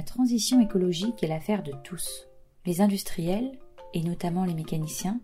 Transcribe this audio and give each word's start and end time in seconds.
La 0.00 0.06
transition 0.06 0.62
écologique 0.62 1.22
est 1.22 1.26
l'affaire 1.26 1.62
de 1.62 1.72
tous. 1.84 2.26
Les 2.64 2.80
industriels, 2.80 3.52
et 3.92 4.00
notamment 4.02 4.46
les 4.46 4.54
mécaniciens, 4.54 5.20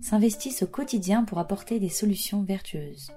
s'investissent 0.00 0.62
au 0.62 0.68
quotidien 0.68 1.24
pour 1.24 1.40
apporter 1.40 1.80
des 1.80 1.88
solutions 1.88 2.44
vertueuses. 2.44 3.10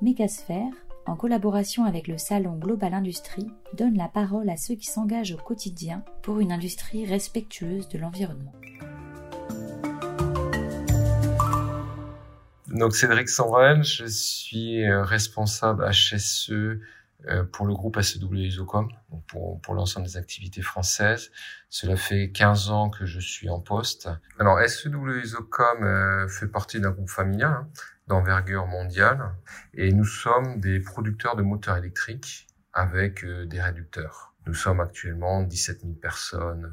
Mégasphère, 0.00 0.72
en 1.04 1.14
collaboration 1.14 1.84
avec 1.84 2.08
le 2.08 2.16
Salon 2.16 2.56
Global 2.56 2.94
Industrie, 2.94 3.50
donne 3.74 3.98
la 3.98 4.08
parole 4.08 4.48
à 4.48 4.56
ceux 4.56 4.76
qui 4.76 4.86
s'engagent 4.86 5.34
au 5.34 5.36
quotidien 5.36 6.02
pour 6.22 6.40
une 6.40 6.52
industrie 6.52 7.04
respectueuse 7.04 7.86
de 7.88 7.98
l'environnement. 7.98 8.54
Donc 12.68 12.94
Cédric 12.94 13.28
Sanval, 13.28 13.84
je 13.84 14.06
suis 14.06 14.84
euh, 14.84 15.04
responsable 15.04 15.86
HSE 15.90 16.80
pour 17.52 17.66
le 17.66 17.74
groupe 17.74 18.00
SEW 18.00 18.34
Isocom, 18.34 18.88
pour, 19.28 19.60
pour 19.60 19.74
l'ensemble 19.74 20.06
des 20.06 20.16
activités 20.16 20.62
françaises. 20.62 21.30
Cela 21.68 21.96
fait 21.96 22.30
15 22.30 22.70
ans 22.70 22.90
que 22.90 23.06
je 23.06 23.20
suis 23.20 23.48
en 23.48 23.60
poste. 23.60 24.08
Alors 24.38 24.58
SEW 24.60 25.22
Isocom 25.22 25.82
euh, 25.82 26.28
fait 26.28 26.48
partie 26.48 26.80
d'un 26.80 26.90
groupe 26.90 27.10
familial 27.10 27.50
hein, 27.50 27.68
d'envergure 28.06 28.66
mondiale 28.66 29.32
et 29.74 29.92
nous 29.92 30.04
sommes 30.04 30.60
des 30.60 30.80
producteurs 30.80 31.36
de 31.36 31.42
moteurs 31.42 31.76
électriques 31.76 32.46
avec 32.72 33.24
des 33.24 33.60
réducteurs. 33.60 34.34
Nous 34.46 34.54
sommes 34.54 34.80
actuellement 34.80 35.42
17 35.42 35.80
000 35.80 35.92
personnes 35.94 36.70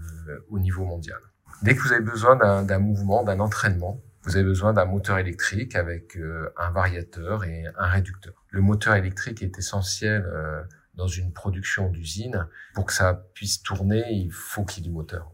au 0.50 0.60
niveau 0.60 0.86
mondial. 0.86 1.20
Dès 1.62 1.76
que 1.76 1.82
vous 1.82 1.92
avez 1.92 2.04
besoin 2.04 2.36
d'un 2.36 2.80
mouvement, 2.80 3.24
d'un 3.24 3.40
entraînement, 3.40 4.02
vous 4.24 4.36
avez 4.36 4.46
besoin 4.46 4.74
d'un 4.74 4.86
moteur 4.86 5.18
électrique 5.18 5.76
avec 5.76 6.16
euh, 6.16 6.50
un 6.58 6.72
variateur 6.72 7.44
et 7.44 7.66
un 7.78 7.88
réducteur. 7.88 8.34
Le 8.50 8.62
moteur 8.62 8.96
électrique 8.96 9.44
est 9.44 9.58
essentiel 9.58 10.24
euh, 10.26 10.64
dans 10.96 11.08
une 11.08 11.34
production 11.34 11.90
d'usine. 11.90 12.48
Pour 12.74 12.86
que 12.86 12.94
ça 12.94 13.14
puisse 13.34 13.62
tourner, 13.62 14.04
il 14.12 14.32
faut 14.32 14.64
qu'il 14.64 14.84
y 14.84 14.88
ait 14.88 14.90
du 14.90 14.96
moteur. 14.96 15.32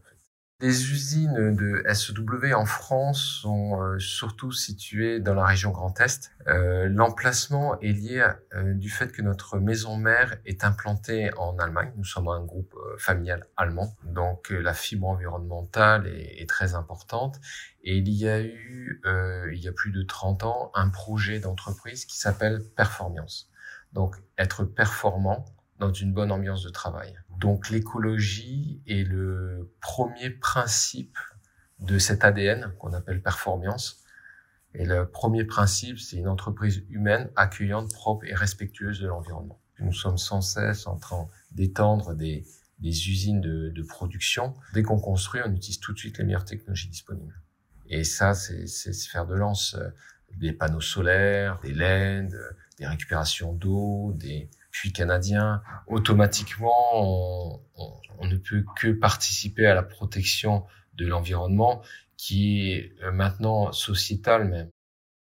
Les 0.62 0.92
usines 0.92 1.56
de 1.56 1.82
SEW 1.90 2.52
en 2.54 2.66
France 2.66 3.22
sont 3.40 3.80
euh, 3.80 3.98
surtout 3.98 4.52
situées 4.52 5.18
dans 5.18 5.32
la 5.32 5.46
région 5.46 5.70
Grand 5.70 5.98
Est. 5.98 6.32
Euh, 6.48 6.86
L'emplacement 6.90 7.80
est 7.80 7.92
lié 7.92 8.30
euh, 8.52 8.74
du 8.74 8.90
fait 8.90 9.10
que 9.10 9.22
notre 9.22 9.58
maison 9.58 9.96
mère 9.96 10.36
est 10.44 10.62
implantée 10.62 11.30
en 11.38 11.58
Allemagne. 11.58 11.90
Nous 11.96 12.04
sommes 12.04 12.28
un 12.28 12.44
groupe 12.44 12.74
euh, 12.74 12.98
familial 12.98 13.46
allemand, 13.56 13.96
donc 14.04 14.50
la 14.50 14.74
fibre 14.74 15.08
environnementale 15.08 16.06
est, 16.08 16.42
est, 16.42 16.46
très 16.46 16.74
importante. 16.74 17.40
Et 17.82 17.96
il 17.96 18.10
y 18.10 18.28
a 18.28 18.42
eu, 18.42 19.00
il 19.52 19.58
y 19.58 19.68
a 19.68 19.72
plus 19.72 19.92
de 19.92 20.02
30 20.02 20.44
ans, 20.44 20.70
un 20.74 20.90
projet 20.90 21.40
d'entreprise 21.40 22.04
qui 22.04 22.18
s'appelle 22.18 22.60
Performance. 22.76 23.50
Donc 23.94 24.16
être 24.36 24.64
performant 24.64 25.46
dans 25.80 25.92
une 25.92 26.12
bonne 26.12 26.30
ambiance 26.30 26.62
de 26.62 26.68
travail. 26.68 27.14
Donc 27.38 27.70
l'écologie 27.70 28.82
est 28.86 29.02
le 29.02 29.72
premier 29.80 30.30
principe 30.30 31.16
de 31.80 31.98
cet 31.98 32.22
ADN 32.22 32.72
qu'on 32.78 32.92
appelle 32.92 33.22
performance. 33.22 34.04
Et 34.74 34.84
le 34.84 35.08
premier 35.08 35.44
principe, 35.44 35.98
c'est 35.98 36.16
une 36.16 36.28
entreprise 36.28 36.84
humaine, 36.90 37.30
accueillante, 37.34 37.92
propre 37.92 38.26
et 38.26 38.34
respectueuse 38.34 39.00
de 39.00 39.08
l'environnement. 39.08 39.58
Nous 39.80 39.94
sommes 39.94 40.18
sans 40.18 40.42
cesse 40.42 40.86
en 40.86 40.96
train 40.96 41.26
d'étendre 41.52 42.14
des, 42.14 42.44
usines 42.82 43.40
de, 43.40 43.70
de 43.70 43.82
production. 43.82 44.54
Dès 44.74 44.82
qu'on 44.82 45.00
construit, 45.00 45.40
on 45.44 45.52
utilise 45.52 45.80
tout 45.80 45.94
de 45.94 45.98
suite 45.98 46.18
les 46.18 46.24
meilleures 46.24 46.44
technologies 46.44 46.88
disponibles. 46.88 47.40
Et 47.88 48.04
ça, 48.04 48.34
c'est 48.34 48.66
faire 48.92 49.26
de 49.26 49.34
lance 49.34 49.74
euh, 49.74 49.88
des 50.36 50.52
panneaux 50.52 50.80
solaires, 50.80 51.58
des 51.60 51.72
LED, 51.72 52.38
des 52.78 52.86
récupérations 52.86 53.52
d'eau, 53.52 54.12
des, 54.14 54.48
puis 54.70 54.92
canadien, 54.92 55.62
automatiquement, 55.86 57.60
on, 57.78 58.26
ne 58.26 58.36
peut 58.36 58.64
que 58.76 58.92
participer 58.92 59.66
à 59.66 59.74
la 59.74 59.82
protection 59.82 60.64
de 60.94 61.06
l'environnement 61.06 61.82
qui 62.16 62.70
est 62.70 62.92
euh, 63.02 63.10
maintenant 63.10 63.72
sociétal 63.72 64.46
même. 64.46 64.68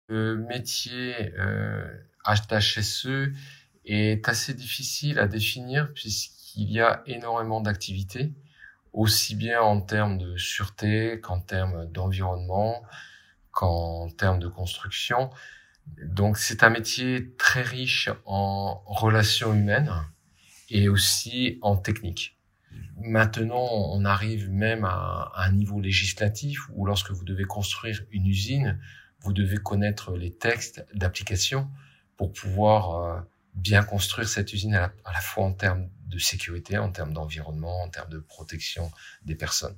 Le 0.09 0.35
métier 0.35 1.33
euh, 1.37 1.87
HSE 2.25 3.31
est 3.85 4.27
assez 4.27 4.53
difficile 4.53 5.19
à 5.19 5.27
définir 5.27 5.93
puisqu'il 5.93 6.71
y 6.71 6.81
a 6.81 7.03
énormément 7.05 7.61
d'activités, 7.61 8.33
aussi 8.93 9.35
bien 9.35 9.61
en 9.61 9.79
termes 9.79 10.17
de 10.17 10.35
sûreté 10.37 11.21
qu'en 11.21 11.39
termes 11.39 11.85
d'environnement, 11.91 12.83
qu'en 13.51 14.09
termes 14.09 14.39
de 14.39 14.47
construction. 14.47 15.29
Donc 16.03 16.37
c'est 16.37 16.63
un 16.63 16.69
métier 16.69 17.33
très 17.37 17.61
riche 17.61 18.09
en 18.25 18.81
relations 18.85 19.53
humaines 19.53 19.91
et 20.69 20.89
aussi 20.89 21.57
en 21.61 21.77
technique. 21.77 22.37
Maintenant, 22.99 23.67
on 23.71 24.05
arrive 24.05 24.49
même 24.49 24.83
à 24.83 25.31
un 25.35 25.51
niveau 25.51 25.79
législatif 25.79 26.67
où 26.73 26.85
lorsque 26.85 27.11
vous 27.11 27.23
devez 27.23 27.45
construire 27.45 28.03
une 28.11 28.27
usine, 28.27 28.79
vous 29.21 29.33
devez 29.33 29.57
connaître 29.57 30.15
les 30.15 30.33
textes 30.33 30.85
d'application 30.93 31.69
pour 32.17 32.33
pouvoir 32.33 32.95
euh, 32.95 33.19
bien 33.53 33.83
construire 33.83 34.27
cette 34.27 34.53
usine 34.53 34.75
à 34.75 34.91
la, 35.05 35.21
fois 35.21 35.45
en 35.45 35.53
termes 35.53 35.89
de 36.07 36.17
sécurité, 36.17 36.77
en 36.77 36.91
termes 36.91 37.13
d'environnement, 37.13 37.81
en 37.81 37.89
termes 37.89 38.09
de 38.09 38.19
protection 38.19 38.91
des 39.23 39.35
personnes. 39.35 39.77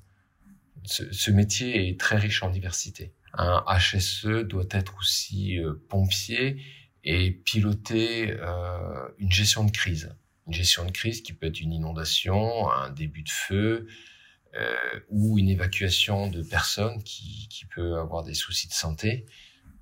ce 0.85 1.31
métier 1.31 1.89
est 1.89 1.99
très 1.99 2.17
riche 2.17 2.41
en 2.43 2.49
diversité. 2.49 3.13
Un 3.33 3.63
HSE 3.67 4.43
doit 4.47 4.67
être 4.71 4.97
aussi 4.99 5.59
euh, 5.59 5.73
pompier 5.89 6.61
et 7.03 7.31
piloter 7.31 8.31
euh, 8.31 9.07
une 9.17 9.31
gestion 9.31 9.63
de 9.63 9.71
crise. 9.71 10.15
Une 10.47 10.53
gestion 10.53 10.85
de 10.85 10.91
crise 10.91 11.21
qui 11.21 11.33
peut 11.33 11.47
être 11.47 11.61
une 11.61 11.73
inondation, 11.73 12.69
un 12.71 12.89
début 12.89 13.23
de 13.23 13.29
feu 13.29 13.87
euh, 14.55 14.75
ou 15.09 15.37
une 15.37 15.49
évacuation 15.49 16.27
de 16.27 16.41
personnes 16.41 17.03
qui, 17.03 17.47
qui 17.49 17.65
peut 17.65 17.97
avoir 17.97 18.23
des 18.23 18.33
soucis 18.33 18.67
de 18.67 18.73
santé. 18.73 19.25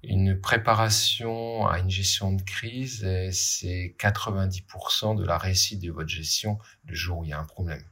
Une 0.04 0.40
préparation 0.40 1.66
à 1.68 1.80
une 1.80 1.90
gestion 1.90 2.34
de 2.34 2.42
crise, 2.42 3.00
c'est 3.32 3.96
90% 3.98 5.18
de 5.18 5.26
la 5.26 5.38
réussite 5.38 5.82
de 5.82 5.92
votre 5.92 6.10
gestion 6.10 6.60
le 6.86 6.94
jour 6.94 7.20
où 7.20 7.24
il 7.24 7.30
y 7.30 7.34
a 7.34 7.40
un 7.40 7.46
problème. 7.46 7.84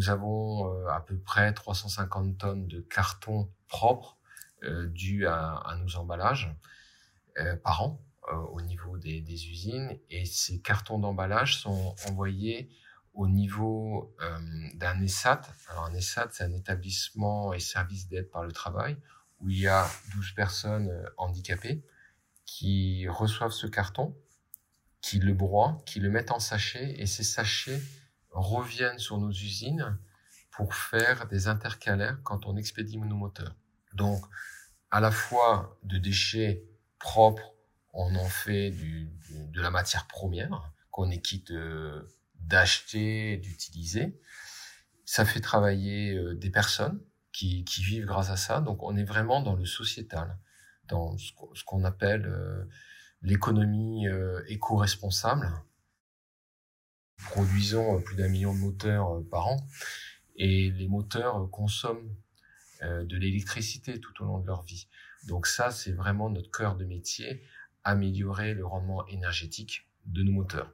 Nous 0.00 0.08
avons 0.08 0.66
euh, 0.72 0.88
à 0.88 1.00
peu 1.02 1.18
près 1.18 1.52
350 1.52 2.38
tonnes 2.38 2.66
de 2.66 2.80
carton 2.80 3.52
propre 3.68 4.16
euh, 4.62 4.86
dû 4.86 5.26
à, 5.26 5.76
nos 5.78 5.96
emballages 5.96 6.56
euh, 7.36 7.54
par 7.56 7.82
an 7.82 8.02
au 8.52 8.62
niveau 8.62 8.96
des, 8.96 9.20
usines. 9.50 9.98
Et 10.08 10.24
ces 10.24 10.62
cartons 10.62 10.98
d'emballage 10.98 11.58
sont 11.58 11.94
envoyés 12.08 12.70
au 13.12 13.28
niveau 13.28 14.16
d'un 14.74 15.02
ESAT. 15.02 15.42
Alors 15.68 15.84
un 15.84 15.94
ESAT, 15.94 16.28
c'est 16.32 16.44
un 16.44 16.52
établissement 16.52 17.52
et 17.52 17.60
service 17.60 18.08
d'aide 18.08 18.30
par 18.30 18.44
le 18.44 18.52
travail 18.52 18.96
où 19.40 19.50
il 19.50 19.58
y 19.58 19.66
a 19.66 19.86
12 20.14 20.32
personnes 20.32 20.90
handicapées 21.18 21.84
qui 22.46 23.06
reçoivent 23.08 23.52
ce 23.52 23.66
carton, 23.66 24.16
qui 25.02 25.18
le 25.18 25.34
broient, 25.34 25.82
qui 25.84 25.98
le 25.98 26.08
mettent 26.08 26.30
en 26.30 26.40
sachet 26.40 26.94
et 26.98 27.06
ces 27.06 27.24
sachets 27.24 27.82
reviennent 28.40 28.98
sur 28.98 29.18
nos 29.18 29.30
usines 29.30 29.98
pour 30.50 30.74
faire 30.74 31.26
des 31.28 31.48
intercalaires 31.48 32.18
quand 32.22 32.46
on 32.46 32.56
expédie 32.56 32.98
nos 32.98 33.16
moteurs. 33.16 33.54
Donc, 33.94 34.24
à 34.90 35.00
la 35.00 35.10
fois 35.10 35.78
de 35.82 35.98
déchets 35.98 36.64
propres, 36.98 37.54
on 37.92 38.14
en 38.14 38.28
fait 38.28 38.70
de 38.70 39.60
la 39.60 39.70
matière 39.70 40.06
première 40.06 40.72
qu'on 40.90 41.10
est 41.10 41.20
quitte 41.20 41.50
euh, 41.50 42.02
d'acheter, 42.34 43.36
d'utiliser. 43.38 44.20
Ça 45.04 45.24
fait 45.24 45.40
travailler 45.40 46.14
euh, 46.14 46.34
des 46.34 46.50
personnes 46.50 47.00
qui, 47.32 47.64
qui, 47.64 47.82
vivent 47.82 48.06
grâce 48.06 48.30
à 48.30 48.36
ça. 48.36 48.60
Donc, 48.60 48.82
on 48.82 48.96
est 48.96 49.04
vraiment 49.04 49.40
dans 49.40 49.54
le 49.54 49.64
sociétal, 49.64 50.36
dans 50.88 51.16
ce 51.18 51.64
qu'on 51.64 51.84
appelle 51.84 52.26
euh, 52.26 52.64
l'économie 53.22 54.06
éco-responsable 54.48 55.52
produisons 57.24 57.96
euh, 57.96 58.00
plus 58.00 58.16
d'un 58.16 58.28
million 58.28 58.54
de 58.54 58.58
moteurs 58.58 59.16
euh, 59.16 59.28
par 59.28 59.46
an 59.46 59.66
et 60.36 60.70
les 60.70 60.88
moteurs 60.88 61.42
euh, 61.42 61.46
consomment 61.46 62.14
de 62.82 63.18
l'électricité 63.18 64.00
tout 64.00 64.22
au 64.22 64.24
long 64.24 64.38
de 64.38 64.46
leur 64.46 64.62
vie. 64.62 64.88
Donc 65.26 65.46
ça, 65.46 65.70
c'est 65.70 65.92
vraiment 65.92 66.30
notre 66.30 66.50
cœur 66.50 66.76
de 66.76 66.86
métier, 66.86 67.44
améliorer 67.84 68.54
le 68.54 68.64
rendement 68.64 69.06
énergétique 69.08 69.86
de 70.06 70.22
nos 70.22 70.32
moteurs. 70.32 70.72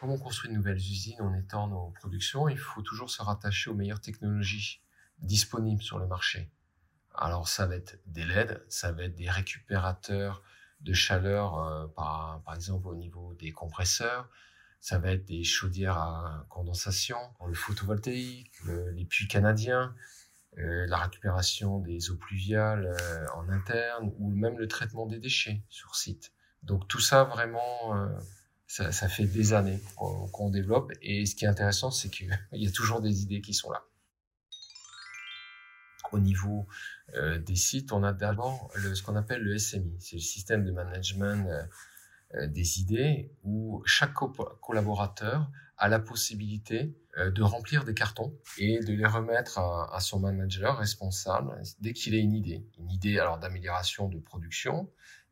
Quand 0.00 0.08
on 0.08 0.18
construit 0.18 0.50
de 0.50 0.56
nouvelles 0.56 0.76
usines, 0.76 1.20
on 1.20 1.32
étend 1.34 1.68
nos 1.68 1.90
productions, 1.90 2.48
il 2.48 2.58
faut 2.58 2.82
toujours 2.82 3.10
se 3.10 3.22
rattacher 3.22 3.70
aux 3.70 3.74
meilleures 3.74 4.00
technologies 4.00 4.82
disponibles 5.20 5.84
sur 5.84 6.00
le 6.00 6.08
marché. 6.08 6.50
Alors 7.14 7.46
ça 7.46 7.66
va 7.66 7.76
être 7.76 8.00
des 8.06 8.24
LED, 8.24 8.64
ça 8.68 8.90
va 8.90 9.04
être 9.04 9.14
des 9.14 9.30
récupérateurs 9.30 10.42
de 10.84 10.92
chaleur, 10.92 11.58
euh, 11.58 11.86
par, 11.88 12.42
par 12.44 12.54
exemple 12.54 12.88
au 12.88 12.94
niveau 12.94 13.34
des 13.34 13.52
compresseurs. 13.52 14.28
Ça 14.80 14.98
va 14.98 15.12
être 15.12 15.24
des 15.24 15.44
chaudières 15.44 15.96
à 15.96 16.46
condensation, 16.50 17.16
le 17.46 17.54
photovoltaïque, 17.54 18.52
les 18.94 19.04
puits 19.06 19.28
canadiens. 19.28 19.94
euh, 20.58 20.86
la 20.86 20.98
récupération 20.98 21.80
des 21.80 22.10
eaux 22.10 22.16
pluviales 22.16 22.86
euh, 22.86 23.26
en 23.34 23.48
interne 23.48 24.12
ou 24.18 24.30
même 24.30 24.56
le 24.56 24.68
traitement 24.68 25.06
des 25.06 25.18
déchets 25.18 25.62
sur 25.68 25.96
site. 25.96 26.32
Donc 26.62 26.86
tout 26.86 27.00
ça 27.00 27.24
vraiment, 27.24 27.96
euh, 27.96 28.08
ça, 28.68 28.92
ça, 28.92 29.08
fait 29.08 29.26
des 29.26 29.52
années 29.52 29.80
qu'on 29.96 30.50
développe 30.50 30.92
et 31.02 31.26
ce 31.26 31.34
qui 31.34 31.44
est 31.44 31.48
intéressant, 31.48 31.90
c'est 31.90 32.08
qu'il 32.08 32.38
y 32.52 32.68
a 32.68 32.70
toujours 32.70 33.00
des 33.00 33.22
idées 33.22 33.40
qui 33.40 33.52
sont 33.52 33.70
là. 33.70 33.84
Au 36.12 36.18
niveau 36.18 36.66
des 37.14 37.56
sites, 37.56 37.92
on 37.92 38.02
a 38.02 38.12
d'abord 38.12 38.70
ce 38.76 39.02
qu'on 39.02 39.16
appelle 39.16 39.42
le 39.42 39.58
SMI, 39.58 39.96
c'est 39.98 40.16
le 40.16 40.22
système 40.22 40.64
de 40.64 40.70
management 40.70 41.68
des 42.34 42.80
idées 42.80 43.32
où 43.42 43.82
chaque 43.84 44.14
collaborateur 44.14 45.50
a 45.76 45.88
la 45.88 45.98
possibilité 45.98 46.96
euh, 47.18 47.30
de 47.30 47.42
remplir 47.42 47.84
des 47.84 47.94
cartons 47.94 48.32
et 48.58 48.80
de 48.80 48.92
les 48.92 49.06
remettre 49.06 49.58
à, 49.58 49.98
son 50.00 50.20
manager 50.20 50.76
responsable 50.76 51.60
dès 51.80 51.92
qu'il 51.92 52.14
a 52.14 52.18
une 52.18 52.34
idée. 52.34 52.66
Une 52.78 52.90
idée 52.90 53.18
alors 53.18 53.38
d'amélioration 53.38 54.08
de 54.08 54.18
production, 54.18 54.90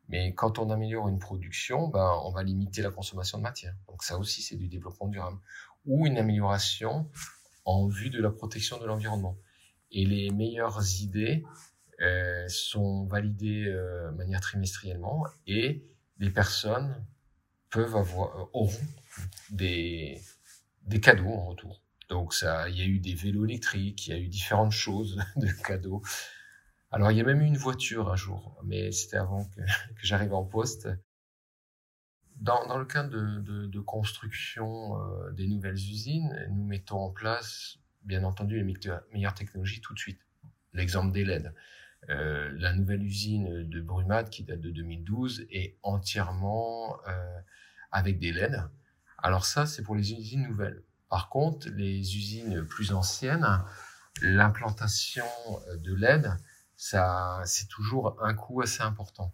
mais 0.09 0.33
quand 0.33 0.59
on 0.59 0.69
améliore 0.69 1.07
une 1.07 1.19
production, 1.19 1.87
ben, 1.87 2.19
on 2.23 2.31
va 2.31 2.43
limiter 2.43 2.81
la 2.81 2.91
consommation 2.91 3.37
de 3.37 3.43
matière. 3.43 3.75
Donc 3.87 4.03
ça 4.03 4.17
aussi, 4.17 4.41
c'est 4.41 4.55
du 4.55 4.67
développement 4.67 5.07
durable. 5.07 5.37
Ou 5.85 6.07
une 6.07 6.17
amélioration 6.17 7.09
en 7.65 7.87
vue 7.87 8.09
de 8.09 8.21
la 8.21 8.29
protection 8.29 8.79
de 8.79 8.85
l'environnement. 8.85 9.37
Et 9.93 10.05
les 10.05 10.31
meilleures 10.31 10.81
idées 11.01 11.43
euh, 12.01 12.47
sont 12.49 13.05
validées 13.05 13.67
euh, 13.67 14.11
de 14.11 14.17
manière 14.17 14.41
trimestriellement 14.41 15.25
et 15.45 15.85
les 16.17 16.31
personnes 16.31 17.05
peuvent 17.69 17.95
avoir, 17.95 18.35
euh, 18.35 18.45
auront 18.53 18.87
des, 19.51 20.19
des 20.81 20.99
cadeaux 20.99 21.29
en 21.29 21.45
retour. 21.45 21.83
Donc 22.09 22.33
ça, 22.33 22.67
il 22.67 22.77
y 22.77 22.81
a 22.81 22.85
eu 22.85 22.99
des 22.99 23.13
vélos 23.13 23.45
électriques, 23.45 24.07
il 24.07 24.09
y 24.09 24.13
a 24.13 24.19
eu 24.19 24.27
différentes 24.27 24.71
choses 24.71 25.21
de 25.35 25.47
cadeaux. 25.47 26.01
Alors 26.89 27.11
il 27.11 27.17
y 27.17 27.21
a 27.21 27.23
même 27.23 27.41
eu 27.41 27.45
une 27.45 27.57
voiture 27.57 28.11
un 28.11 28.15
jour, 28.15 28.59
mais 28.65 28.91
c'était 28.91 29.17
avant 29.17 29.45
que, 29.45 29.61
que 29.95 30.01
j'arrive 30.01 30.33
en 30.33 30.43
poste. 30.43 30.89
Dans, 32.37 32.65
dans 32.65 32.79
le 32.79 32.85
cadre 32.85 33.11
de, 33.11 33.67
de, 33.67 33.79
construction 33.79 34.97
des 35.31 35.47
nouvelles 35.47 35.75
usines, 35.75 36.47
nous 36.49 36.65
mettons 36.65 36.97
en 36.97 37.11
place, 37.11 37.77
bien 38.03 38.23
entendu, 38.23 38.61
les 38.61 38.73
meilleures 39.13 39.33
technologies 39.33 39.81
tout 39.81 39.93
de 39.93 39.99
suite. 39.99 40.19
L'exemple 40.73 41.11
des 41.11 41.23
LED. 41.23 41.53
Euh, 42.09 42.51
la 42.57 42.73
nouvelle 42.73 43.03
usine 43.03 43.67
de 43.69 43.81
Brumad, 43.81 44.29
qui 44.29 44.43
date 44.43 44.59
de 44.59 44.71
2012, 44.71 45.45
est 45.51 45.77
entièrement 45.83 46.97
euh, 47.07 47.39
avec 47.91 48.19
des 48.19 48.31
LED. 48.31 48.61
Alors 49.17 49.45
ça, 49.45 49.65
c'est 49.65 49.83
pour 49.83 49.95
les 49.95 50.13
usines 50.13 50.43
nouvelles. 50.47 50.83
Par 51.09 51.29
contre, 51.29 51.69
les 51.69 52.17
usines 52.17 52.65
plus 52.65 52.91
anciennes, 52.91 53.47
l'implantation 54.21 55.25
de 55.77 55.93
LED, 55.93 56.31
c'est 56.75 57.67
toujours 57.69 58.17
un 58.21 58.33
coût 58.33 58.61
assez 58.61 58.81
important. 58.81 59.33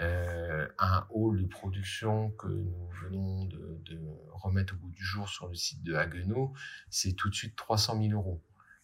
Euh, 0.00 0.66
un 0.78 1.06
hall 1.10 1.42
de 1.42 1.46
production 1.46 2.30
que 2.32 2.48
nous 2.48 2.88
venons 3.02 3.44
de, 3.44 4.00
remettre 4.32 4.74
au 4.74 4.76
bout 4.76 4.90
du 4.90 5.04
jour 5.04 5.28
sur 5.28 5.48
le 5.48 5.54
site 5.54 5.82
de 5.84 5.94
Haguenau, 5.94 6.52
c'est 6.90 7.12
tout 7.12 7.30
de 7.30 7.34
suite 7.34 7.54
300 7.56 8.02
000 8.02 8.12
euros 8.12 8.42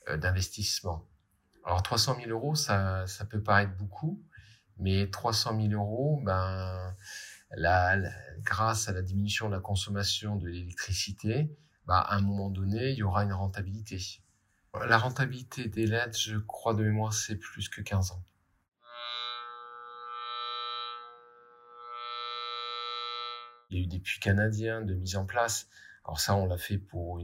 euh, 0.09 0.17
d'investissement. 0.17 1.09
Alors 1.65 1.83
300 1.83 2.17
000 2.17 2.31
euros, 2.31 2.55
ça, 2.55 3.05
peut 3.29 3.43
paraître 3.43 3.77
beaucoup, 3.77 4.23
mais 4.79 5.11
300 5.11 5.61
000 5.61 5.73
euros, 5.73 6.23
ben, 6.25 6.97
grâce 8.43 8.89
à 8.89 8.93
la 8.93 9.03
diminution 9.03 9.49
de 9.49 9.55
la 9.55 9.61
consommation 9.61 10.37
de 10.37 10.47
l'électricité, 10.47 11.55
bah, 11.87 11.99
à 11.99 12.17
un 12.17 12.23
moment 12.23 12.51
donné, 12.51 12.91
il 12.91 12.99
y 12.99 13.03
aura 13.03 13.25
une 13.25 13.33
rentabilité. 13.33 13.99
La 14.87 14.99
rentabilité 14.99 15.69
des 15.69 15.87
LED, 15.87 16.17
je 16.17 16.37
crois 16.39 16.75
de 16.75 16.85
mémoire, 16.85 17.13
c'est 17.13 17.37
plus 17.37 17.69
que 17.69 17.83
15 17.83 18.13
ans. 18.13 18.25
Il 23.71 23.79
y 23.79 23.81
a 23.81 23.85
eu 23.85 23.87
des 23.87 24.01
puits 24.01 24.21
canadiens 24.21 24.83
de 24.83 24.95
mise 24.95 25.17
en 25.17 25.25
place. 25.25 25.69
Alors 26.05 26.21
ça, 26.21 26.35
on 26.35 26.47
l'a 26.47 26.59
fait 26.59 26.79
pour 26.79 27.21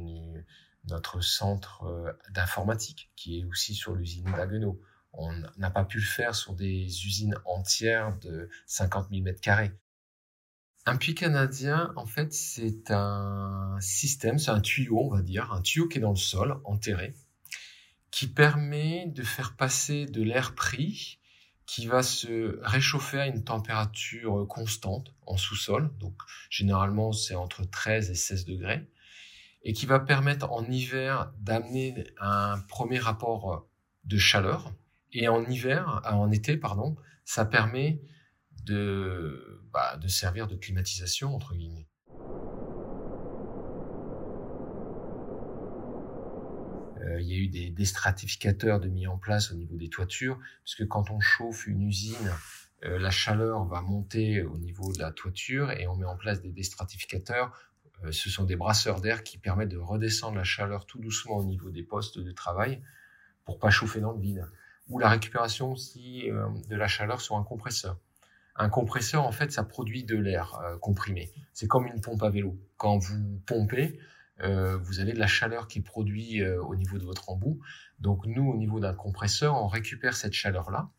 notre 0.88 1.20
centre 1.20 1.84
euh, 1.84 2.12
d'informatique, 2.31 3.10
qui 3.16 3.40
est 3.40 3.44
aussi 3.44 3.75
sur 3.75 3.94
l'usine 3.94 4.31
d'Aguenau. 4.37 4.81
On 5.12 5.32
n'a 5.56 5.70
pas 5.70 5.84
pu 5.84 5.98
le 5.98 6.04
faire 6.04 6.34
sur 6.34 6.54
des 6.54 6.84
usines 7.06 7.37
entières 7.46 8.16
de 8.19 8.48
50 8.66 9.08
000 9.10 9.22
mètres 9.22 9.40
carrés. 9.40 9.72
Un 10.84 10.96
puits 10.98 11.16
canadien, 11.16 11.93
en 11.96 12.06
fait, 12.06 12.32
c'est 12.32 12.93
un 12.93 13.76
système, 13.81 14.38
c'est 14.38 14.52
un 14.52 14.60
tuyau, 14.60 15.00
on 15.00 15.10
va 15.10 15.22
dire, 15.22 15.52
un 15.52 15.60
tuyau 15.60 15.88
qui 15.88 15.98
est 15.98 16.00
dans 16.00 16.10
le 16.10 16.16
sol, 16.16 16.60
enterré, 16.64 17.14
qui 18.12 18.28
permet 18.28 19.06
de 19.06 19.25
faire 19.25 19.56
passer 19.56 20.06
de 20.06 20.22
l'air 20.22 20.54
pris 20.54 21.19
qui 21.66 21.86
va 21.86 22.02
se 22.02 22.60
réchauffer 22.62 23.20
à 23.20 23.26
une 23.26 23.44
température 23.44 24.46
constante 24.48 25.12
en 25.26 25.36
sous-sol, 25.36 25.90
donc 25.98 26.14
généralement 26.48 27.12
c'est 27.12 27.34
entre 27.34 27.64
13 27.68 28.10
et 28.10 28.14
16 28.14 28.44
degrés, 28.44 28.88
et 29.62 29.72
qui 29.72 29.84
va 29.84 29.98
permettre 29.98 30.50
en 30.52 30.64
hiver 30.64 31.32
d'amener 31.38 32.04
un 32.20 32.58
premier 32.68 33.00
rapport 33.00 33.68
de 34.04 34.16
chaleur, 34.16 34.72
et 35.12 35.28
en 35.28 35.44
hiver, 35.44 36.02
en 36.04 36.30
été, 36.30 36.56
pardon, 36.56 36.96
ça 37.24 37.44
permet 37.44 38.00
de, 38.62 39.62
bah, 39.72 39.96
de 39.96 40.08
servir 40.08 40.46
de 40.46 40.56
climatisation, 40.56 41.34
entre 41.34 41.54
guillemets. 41.54 41.88
Euh, 47.06 47.20
il 47.20 47.29
y 47.29 47.35
a 47.35 47.37
eu 47.37 47.49
des, 47.49 47.70
des, 47.70 47.85
de 47.85 48.88
mis 48.88 49.06
en 49.06 49.19
place 49.19 49.53
au 49.53 49.55
niveau 49.55 49.76
des 49.76 49.88
toitures, 49.88 50.38
puisque 50.64 50.87
quand 50.88 51.11
on 51.11 51.20
chauffe 51.20 51.67
une 51.67 51.82
usine, 51.82 52.32
euh, 52.85 52.99
la 52.99 53.11
chaleur 53.11 53.64
va 53.64 53.81
monter 53.81 54.43
au 54.43 54.58
niveau 54.58 54.93
de 54.93 54.99
la 54.99 55.12
toiture 55.12 55.70
et 55.70 55.87
on 55.87 55.97
met 55.97 56.05
en 56.05 56.17
place 56.17 56.41
des 56.41 56.53
déstratificateurs. 56.53 57.53
Euh, 58.05 58.12
ce 58.12 58.29
sont 58.29 58.44
des 58.44 58.56
brasseurs 58.56 59.00
d'air 59.00 59.23
qui 59.23 59.38
permettent 59.38 59.70
de 59.70 59.79
redescendre 59.79 60.37
la 60.37 60.44
chaleur 60.44 60.87
tout 60.87 60.99
doucement 60.99 61.37
au 61.37 61.44
niveau 61.44 61.70
des 61.70 61.82
postes 61.82 62.19
de 62.19 62.32
travail 62.32 62.82
pour 63.44 63.58
pas 63.58 63.70
chauffer 63.70 64.00
dans 64.00 64.12
le 64.12 64.20
vide. 64.20 64.47
Ou 64.88 64.99
la 64.99 65.08
récupération 65.08 65.73
aussi 65.73 66.29
de 66.69 66.76
la 66.76 66.87
chaleur 66.87 67.20
sur 67.20 67.37
un 67.37 67.43
compresseur. 67.43 67.99
Un 68.55 68.69
compresseur, 68.69 69.25
en 69.25 69.32
fait, 69.32 69.50
ça 69.50 69.64
produit 69.64 70.05
de 70.05 70.17
l'air 70.17 70.61
comprimé. 70.81 71.32
C'est 71.53 71.67
comme 71.67 71.88
une 71.88 72.00
pompe 72.00 72.23
à 72.23 72.31
vélo. 72.31 72.56
Quand 72.76 72.97
vous 72.99 73.41
pompez, 73.47 73.99
euh, 74.42 74.76
vous 74.76 75.00
avez 75.00 75.12
de 75.12 75.18
la 75.18 75.26
chaleur 75.26 75.66
qui 75.66 75.78
est 75.78 75.82
produite 75.82 76.43
euh, 76.43 76.62
au 76.62 76.76
niveau 76.76 76.98
de 76.98 77.05
votre 77.05 77.31
embout. 77.31 77.60
Donc 78.00 78.26
nous, 78.26 78.48
au 78.48 78.56
niveau 78.56 78.81
d'un 78.81 78.94
compresseur, 78.94 79.55
on 79.55 79.66
récupère 79.66 80.14
cette 80.14 80.34
chaleur-là, 80.34 80.90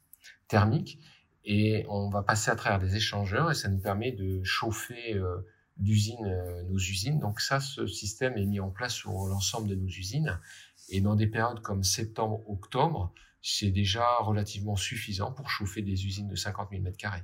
thermique, 0.48 1.00
et 1.46 1.86
on 1.88 2.10
va 2.10 2.24
passer 2.24 2.52
à 2.52 2.56
travers 2.56 2.80
des 2.80 2.96
échangeurs, 2.96 3.52
et 3.52 3.54
ça 3.54 3.70
nous 3.70 3.80
permet 3.80 4.12
de 4.12 4.44
chauffer 4.44 5.16
euh, 5.16 5.38
nos 5.78 6.78
usines. 6.78 7.20
Donc 7.20 7.40
ça, 7.40 7.60
ce 7.60 7.86
système 7.86 8.38
est 8.38 8.46
mis 8.46 8.60
en 8.60 8.70
place 8.70 8.94
sur 8.94 9.12
l'ensemble 9.12 9.70
de 9.70 9.76
nos 9.76 9.88
usines, 9.88 10.40
et 10.90 11.02
dans 11.02 11.16
des 11.16 11.28
périodes 11.28 11.62
comme 11.62 11.84
septembre, 11.84 12.44
octobre, 12.50 13.14
c'est 13.42 13.72
déjà 13.72 14.04
relativement 14.20 14.76
suffisant 14.76 15.32
pour 15.32 15.50
chauffer 15.50 15.82
des 15.82 16.06
usines 16.06 16.28
de 16.28 16.36
50 16.36 16.70
000 16.72 16.84
m2. 16.84 17.22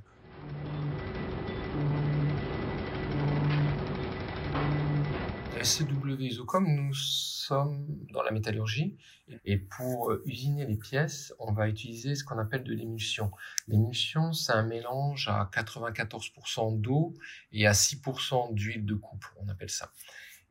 SW 5.64 6.20
Isocom, 6.20 6.66
nous 6.66 6.92
sommes 6.92 7.86
dans 8.12 8.22
la 8.22 8.32
métallurgie 8.32 8.98
et 9.46 9.56
pour 9.56 10.10
euh, 10.10 10.22
usiner 10.26 10.66
les 10.66 10.76
pièces, 10.76 11.32
on 11.38 11.52
va 11.52 11.70
utiliser 11.70 12.14
ce 12.16 12.22
qu'on 12.22 12.38
appelle 12.38 12.64
de 12.64 12.74
l'émulsion. 12.74 13.30
L'émulsion, 13.66 14.34
c'est 14.34 14.52
un 14.52 14.62
mélange 14.62 15.28
à 15.28 15.48
94% 15.54 16.78
d'eau 16.82 17.14
et 17.50 17.66
à 17.66 17.72
6% 17.72 18.52
d'huile 18.52 18.84
de 18.84 18.94
coupe, 18.94 19.24
on 19.40 19.48
appelle 19.48 19.70
ça. 19.70 19.90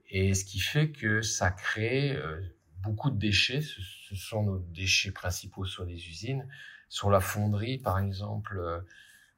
Et 0.09 0.33
ce 0.33 0.45
qui 0.45 0.59
fait 0.59 0.89
que 0.89 1.21
ça 1.21 1.51
crée 1.51 2.15
euh, 2.15 2.41
beaucoup 2.81 3.11
de 3.11 3.17
déchets. 3.19 3.61
Ce 3.61 4.15
sont 4.15 4.41
nos 4.41 4.57
déchets 4.57 5.11
principaux 5.11 5.65
sur 5.65 5.85
les 5.85 6.07
usines. 6.07 6.47
Sur 6.89 7.11
la 7.11 7.19
fonderie, 7.19 7.77
par 7.77 7.99
exemple, 7.99 8.57
euh, 8.57 8.79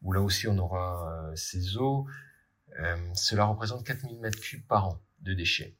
où 0.01 0.13
là 0.13 0.21
aussi 0.21 0.47
on 0.47 0.57
aura 0.57 1.31
ces 1.35 1.75
eaux, 1.77 2.07
cela 3.13 3.45
représente 3.45 3.85
4000 3.85 4.19
mètres 4.19 4.39
cubes 4.39 4.65
par 4.67 4.87
an 4.89 5.04
de 5.19 5.33
déchets. 5.33 5.75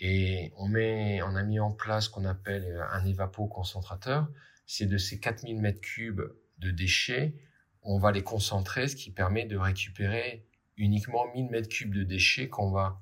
Et 0.00 0.52
on, 0.56 0.68
met, 0.68 1.22
on 1.22 1.34
a 1.34 1.42
mis 1.42 1.58
en 1.58 1.72
place 1.72 2.04
ce 2.04 2.10
qu'on 2.10 2.24
appelle 2.24 2.64
euh, 2.64 2.84
un 2.90 3.04
évapo-concentrateur. 3.04 4.28
C'est 4.66 4.86
de 4.86 4.98
ces 4.98 5.18
4000 5.18 5.60
mètres 5.60 5.80
cubes 5.80 6.22
de 6.58 6.70
déchets, 6.70 7.34
on 7.82 7.98
va 7.98 8.12
les 8.12 8.22
concentrer, 8.22 8.88
ce 8.88 8.96
qui 8.96 9.10
permet 9.10 9.46
de 9.46 9.56
récupérer 9.56 10.46
uniquement 10.76 11.24
1000 11.34 11.50
mètres 11.50 11.68
cubes 11.68 11.94
de 11.94 12.02
déchets 12.02 12.48
qu'on 12.48 12.70
va 12.70 13.00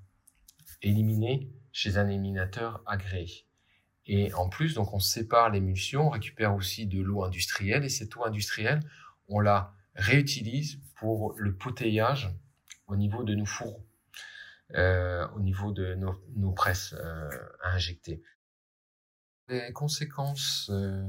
éliminer 0.82 1.50
chez 1.72 1.96
un 1.96 2.08
éliminateur 2.08 2.82
agréé. 2.86 3.46
Et 4.06 4.32
en 4.34 4.48
plus, 4.48 4.75
donc 4.75 4.94
on 4.94 5.00
sépare 5.00 5.50
l'émulsion, 5.50 6.06
on 6.06 6.10
récupère 6.10 6.54
aussi 6.54 6.86
de 6.86 7.00
l'eau 7.02 7.25
industrielle 7.25 7.84
et 7.84 7.88
cette 7.88 8.16
eau 8.16 8.25
industrielle, 8.25 8.80
on 9.28 9.40
la 9.40 9.75
réutilise 9.94 10.80
pour 10.96 11.34
le 11.36 11.54
potaillage 11.56 12.30
au 12.86 12.96
niveau 12.96 13.25
de 13.25 13.34
nos 13.34 13.46
fourreaux. 13.46 13.86
Euh, 14.75 15.28
au 15.28 15.40
niveau 15.40 15.70
de 15.70 15.94
nos, 15.94 16.20
nos 16.35 16.50
presses 16.50 16.92
euh, 16.99 17.30
à 17.62 17.75
injecter. 17.75 18.20
Les 19.46 19.73
conséquences 19.73 20.68
euh, 20.70 21.06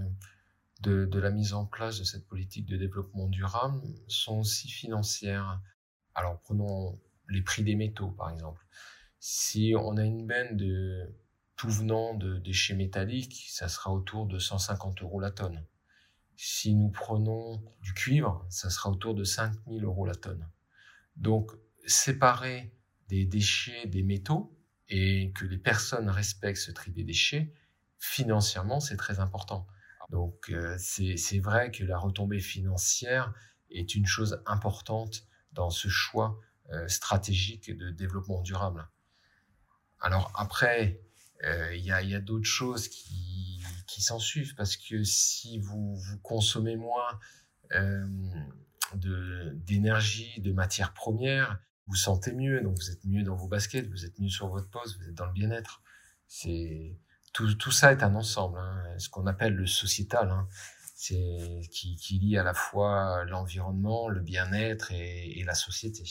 de, 0.81 1.19
la 1.19 1.31
mise 1.31 1.53
en 1.53 1.65
place 1.65 1.97
de 1.97 2.03
cette 2.03 2.27
politique 2.27 2.67
de 2.67 2.77
développement 2.77 3.27
durable 3.27 3.81
sont 4.07 4.39
aussi 4.39 4.69
financières. 4.69 5.59
Alors 6.13 6.39
prenons 6.41 7.01
les 7.29 7.41
prix 7.41 7.63
des 7.63 7.75
métaux 7.75 8.11
par 8.11 8.29
exemple. 8.29 8.63
Si 9.19 9.73
on 9.75 9.97
a 9.97 10.03
une 10.03 10.27
benne 10.27 10.55
de 10.55 11.11
tout 11.55 11.71
venant 11.71 12.13
de 12.13 12.37
déchets 12.37 12.75
métalliques, 12.75 13.47
ça 13.49 13.69
sera 13.69 13.91
autour 13.91 14.27
de 14.27 14.37
150 14.37 15.01
euros 15.01 15.19
la 15.19 15.31
tonne. 15.31 15.65
Si 16.35 16.75
nous 16.75 16.89
prenons 16.89 17.63
du 17.81 17.95
cuivre, 17.95 18.45
ça 18.51 18.69
sera 18.69 18.91
autour 18.91 19.15
de 19.15 19.23
5000 19.23 19.83
euros 19.83 20.05
la 20.05 20.13
tonne. 20.13 20.47
Donc, 21.15 21.51
séparer 21.87 22.76
des 23.07 23.25
déchets 23.25 23.87
des 23.87 24.03
métaux 24.03 24.57
et 24.89 25.31
que 25.33 25.45
les 25.45 25.57
personnes 25.57 26.09
respectent 26.09 26.59
ce 26.59 26.71
tri 26.71 26.91
des 26.91 27.03
déchets, 27.03 27.53
financièrement, 27.97 28.79
c'est 28.79 28.97
très 28.97 29.19
important. 29.19 29.67
Donc, 30.09 30.49
euh, 30.49 30.75
c'est 30.77 31.39
vrai 31.39 31.71
que 31.71 31.83
la 31.83 31.97
retombée 31.97 32.39
financière 32.39 33.33
est 33.69 33.95
une 33.95 34.05
chose 34.05 34.41
importante 34.45 35.25
dans 35.51 35.69
ce 35.69 35.89
choix 35.89 36.39
euh, 36.71 36.87
stratégique 36.87 37.75
de 37.75 37.89
développement 37.91 38.41
durable. 38.41 38.87
Alors 39.99 40.31
après, 40.35 41.01
euh, 41.43 41.75
il 41.75 41.83
y 41.83 41.91
a, 41.91 41.97
a 41.97 42.19
d'autres 42.19 42.45
choses 42.45 42.87
qui, 42.87 43.61
qui 43.87 44.01
s'en 44.01 44.19
suivent 44.19 44.55
parce 44.55 44.77
que 44.77 45.03
si 45.03 45.59
vous, 45.59 45.95
vous 45.95 46.17
consommez 46.19 46.77
moins 46.77 47.19
d'énergie, 48.95 50.39
de, 50.39 50.53
matières 50.53 50.93
premières, 50.93 51.59
vous 51.88 51.96
sentez 51.96 52.34
mieux, 52.34 52.62
donc 52.62 52.77
vous 52.77 52.91
êtes 52.91 53.03
mieux 53.06 53.24
dans 53.24 53.36
vos 53.36 53.48
baskets, 53.48 53.88
vous 53.89 54.06
êtes 54.06 54.20
mieux 54.20 54.29
sur 54.29 54.48
votre 54.50 54.70
poste, 54.70 54.98
vous 55.00 55.08
êtes 55.08 55.15
dans 55.15 55.25
le 55.25 55.34
bien-être. 55.34 55.82
C'est 56.27 57.00
tout, 57.34 57.53
tout 57.56 57.72
ça 57.72 57.91
est 57.91 58.03
un 58.03 58.15
ensemble, 58.15 58.60
hein, 58.60 58.84
ce 58.98 59.10
qu'on 59.10 59.27
appelle 59.27 59.53
le 59.53 59.67
sociétal, 59.67 60.29
hein, 60.29 60.48
c'est 60.96 61.62
qui, 61.72 62.20
lie 62.20 62.38
à 62.38 62.44
la 62.44 62.53
fois 62.53 63.24
l'environnement, 63.25 64.10
le 64.10 64.22
bien-être 64.22 64.91
et 64.91 65.44
la 65.46 65.56
société. 65.56 66.03